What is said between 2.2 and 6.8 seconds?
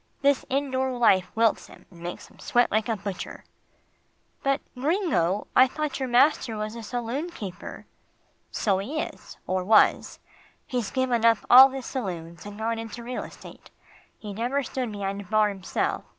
him sweat like a butcher." "But, Gringo, I thought your master was